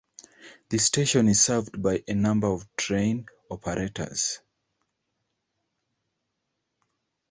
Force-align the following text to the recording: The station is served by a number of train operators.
The 0.69 0.79
station 0.79 1.27
is 1.27 1.43
served 1.43 1.79
by 1.79 2.03
a 2.07 2.15
number 2.15 2.47
of 2.47 2.67
train 2.75 3.27
operators. 3.51 4.39